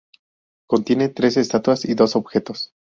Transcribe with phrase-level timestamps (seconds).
[0.67, 2.71] Contiene trece estatuas y dos objetos.